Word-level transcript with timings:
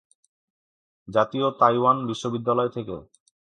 জাতীয় 1.07 1.47
তাইওয়ান 1.59 1.97
বিশ্ববিদ্যালয় 2.07 2.69
থেকে। 2.69 2.95